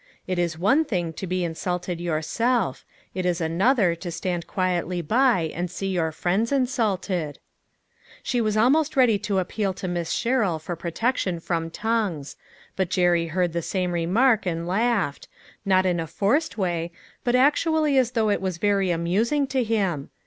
It 0.25 0.39
is 0.39 0.57
one 0.57 0.83
thing 0.83 1.13
to 1.13 1.27
be 1.27 1.43
insulted 1.43 2.01
yourself; 2.01 2.83
it 3.13 3.23
is 3.23 3.39
another 3.39 3.93
to 3.93 4.09
stand 4.09 4.47
quietly 4.47 4.99
by 5.03 5.51
and 5.53 5.69
see 5.69 5.89
your 5.89 6.11
friends 6.11 6.51
insulted. 6.51 7.35
THE 7.35 7.39
FLOWER 7.39 8.21
PARTY. 8.23 8.31
319 8.31 8.31
She 8.31 8.41
was 8.41 8.57
almost 8.57 8.97
ready 8.97 9.19
to 9.19 9.37
appeal 9.37 9.73
to 9.75 9.87
Miss 9.87 10.09
Sherrill 10.11 10.57
for 10.57 10.75
protection 10.75 11.39
from 11.39 11.69
tongues. 11.69 12.35
But 12.75 12.89
Jerry 12.89 13.27
heard 13.27 13.53
the 13.53 13.61
same 13.61 13.91
remark, 13.91 14.47
and 14.47 14.65
laughed; 14.67 15.27
not 15.65 15.85
in 15.85 15.99
a 15.99 16.07
forced 16.07 16.57
way, 16.57 16.91
but 17.23 17.35
actually 17.35 17.95
as 17.99 18.13
though 18.13 18.31
it 18.31 18.41
was 18.41 18.57
very 18.57 18.89
amusing 18.89 19.45
to 19.45 19.63
him. 19.63 20.09